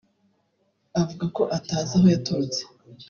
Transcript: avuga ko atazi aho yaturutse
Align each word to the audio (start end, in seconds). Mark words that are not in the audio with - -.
avuga 1.01 1.25
ko 1.35 1.43
atazi 1.57 1.91
aho 1.97 2.05
yaturutse 2.13 2.61